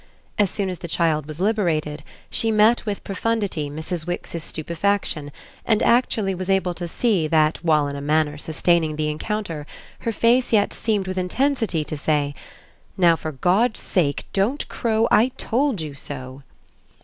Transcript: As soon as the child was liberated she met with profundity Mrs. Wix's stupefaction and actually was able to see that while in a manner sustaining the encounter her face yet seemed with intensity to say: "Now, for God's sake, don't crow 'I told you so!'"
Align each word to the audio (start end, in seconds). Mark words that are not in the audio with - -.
As 0.39 0.49
soon 0.49 0.67
as 0.71 0.79
the 0.79 0.87
child 0.87 1.27
was 1.27 1.39
liberated 1.39 2.01
she 2.31 2.49
met 2.49 2.87
with 2.87 3.03
profundity 3.03 3.69
Mrs. 3.69 4.07
Wix's 4.07 4.43
stupefaction 4.43 5.31
and 5.63 5.83
actually 5.83 6.33
was 6.33 6.49
able 6.49 6.73
to 6.73 6.87
see 6.87 7.27
that 7.27 7.63
while 7.63 7.87
in 7.87 7.95
a 7.95 8.01
manner 8.01 8.35
sustaining 8.39 8.95
the 8.95 9.09
encounter 9.11 9.67
her 9.99 10.11
face 10.11 10.51
yet 10.51 10.73
seemed 10.73 11.07
with 11.07 11.19
intensity 11.19 11.83
to 11.83 11.95
say: 11.95 12.33
"Now, 12.97 13.15
for 13.15 13.33
God's 13.33 13.79
sake, 13.79 14.25
don't 14.33 14.67
crow 14.69 15.07
'I 15.11 15.33
told 15.37 15.81
you 15.81 15.93
so!'" 15.93 16.41